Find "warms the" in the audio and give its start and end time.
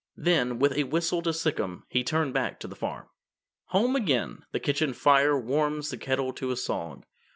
5.39-5.97